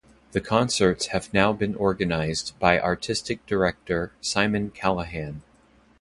The 0.31 0.41
concerts 0.41 1.05
have 1.09 1.31
now 1.31 1.53
been 1.53 1.75
organised 1.75 2.57
by 2.57 2.79
Artistic 2.79 3.45
Director, 3.45 4.11
Simon 4.19 4.71
Callaghan. 4.71 5.43